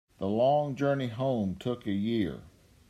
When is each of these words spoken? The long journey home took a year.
The 0.17 0.25
long 0.27 0.75
journey 0.75 1.09
home 1.09 1.57
took 1.59 1.85
a 1.85 1.91
year. 1.91 2.41